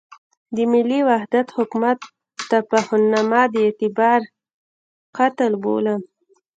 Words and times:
د 0.55 0.57
ملي 0.71 0.99
وحدت 1.09 1.47
حکومت 1.57 1.99
تفاهمنامه 2.51 3.41
د 3.53 3.53
اعتبار 3.65 4.19
قتل 5.17 5.51
بولم. 5.63 6.01